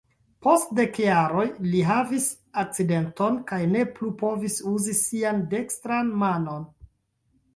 [0.45, 1.43] Post dek jaroj
[1.73, 2.25] li havis
[2.61, 6.65] akcidenton kaj ne plu povis uzi sian dekstran manon.